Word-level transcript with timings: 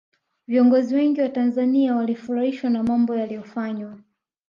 viongozi 0.47 0.95
wengi 0.95 1.21
wa 1.21 1.29
tanzania 1.29 1.95
walifurahishwa 1.95 2.69
na 2.69 2.83
mambo 2.83 3.13
aliyoyafanya 3.13 3.97